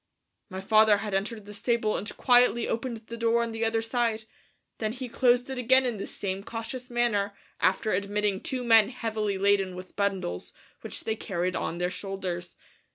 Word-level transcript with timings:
My 0.49 0.61
father 0.61 0.97
had 0.97 1.13
entered 1.13 1.45
the 1.45 1.53
stable 1.53 1.95
and 1.95 2.17
quietly 2.17 2.67
opened 2.67 3.05
the 3.05 3.17
door 3.17 3.43
on 3.43 3.51
the 3.51 3.63
other 3.63 3.83
side, 3.83 4.23
then 4.79 4.93
he 4.93 5.07
closed 5.07 5.47
it 5.51 5.59
again 5.59 5.85
in 5.85 5.97
the 5.97 6.07
same 6.07 6.43
cautious 6.43 6.89
manner 6.89 7.35
after 7.59 7.91
admitting 7.91 8.41
two 8.41 8.63
men 8.63 8.89
heavily 8.89 9.37
laden 9.37 9.75
with 9.75 9.95
bundles 9.95 10.53
which 10.79 11.03
they 11.03 11.15
carried 11.15 11.55
on 11.55 11.77
their 11.77 11.91
shoulders. 11.91 12.55